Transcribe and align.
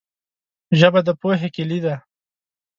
ژبه 0.79 0.99
د 1.07 1.09
پوهې 1.21 1.49
کلي 1.55 1.79
ده 1.85 1.95